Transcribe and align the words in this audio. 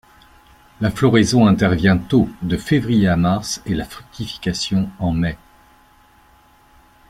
La 0.79 0.89
floraison 0.89 1.45
intervient 1.45 1.99
tôt, 1.99 2.27
de 2.41 2.57
février 2.57 3.07
à 3.07 3.15
mars, 3.17 3.61
et 3.67 3.75
la 3.75 3.85
fructification 3.85 4.89
en 4.97 5.11
mai. 5.11 5.37